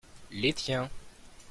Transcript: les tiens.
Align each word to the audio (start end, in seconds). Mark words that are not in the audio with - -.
les 0.31 0.51
tiens. 0.53 0.89